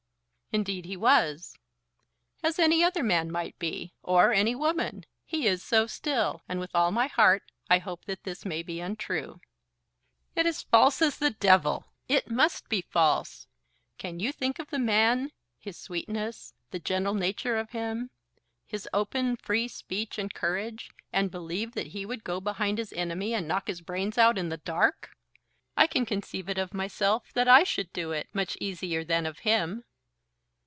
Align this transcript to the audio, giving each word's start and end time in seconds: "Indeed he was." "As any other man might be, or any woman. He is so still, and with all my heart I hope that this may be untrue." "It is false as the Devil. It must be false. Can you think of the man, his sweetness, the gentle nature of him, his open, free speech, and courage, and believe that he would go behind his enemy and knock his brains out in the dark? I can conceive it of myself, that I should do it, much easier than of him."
"Indeed 0.53 0.83
he 0.83 0.97
was." 0.97 1.55
"As 2.43 2.59
any 2.59 2.83
other 2.83 3.03
man 3.03 3.31
might 3.31 3.57
be, 3.57 3.93
or 4.03 4.33
any 4.33 4.53
woman. 4.53 5.05
He 5.23 5.47
is 5.47 5.63
so 5.63 5.87
still, 5.87 6.41
and 6.45 6.59
with 6.59 6.75
all 6.75 6.91
my 6.91 7.07
heart 7.07 7.43
I 7.69 7.77
hope 7.77 8.03
that 8.03 8.25
this 8.25 8.43
may 8.43 8.61
be 8.61 8.81
untrue." 8.81 9.39
"It 10.35 10.45
is 10.45 10.63
false 10.63 11.01
as 11.01 11.19
the 11.19 11.29
Devil. 11.29 11.85
It 12.09 12.29
must 12.29 12.67
be 12.67 12.81
false. 12.81 13.47
Can 13.97 14.19
you 14.19 14.33
think 14.33 14.59
of 14.59 14.71
the 14.71 14.77
man, 14.77 15.31
his 15.57 15.77
sweetness, 15.77 16.53
the 16.71 16.79
gentle 16.79 17.13
nature 17.13 17.55
of 17.55 17.69
him, 17.69 18.09
his 18.65 18.89
open, 18.91 19.37
free 19.37 19.69
speech, 19.69 20.17
and 20.17 20.33
courage, 20.33 20.91
and 21.13 21.31
believe 21.31 21.75
that 21.75 21.87
he 21.95 22.05
would 22.05 22.25
go 22.25 22.41
behind 22.41 22.77
his 22.77 22.91
enemy 22.91 23.33
and 23.33 23.47
knock 23.47 23.67
his 23.67 23.79
brains 23.79 24.17
out 24.17 24.37
in 24.37 24.49
the 24.49 24.57
dark? 24.57 25.15
I 25.77 25.87
can 25.87 26.05
conceive 26.05 26.49
it 26.49 26.57
of 26.57 26.73
myself, 26.73 27.31
that 27.35 27.47
I 27.47 27.63
should 27.63 27.93
do 27.93 28.11
it, 28.11 28.27
much 28.33 28.57
easier 28.59 29.05
than 29.05 29.25
of 29.25 29.39
him." 29.47 29.85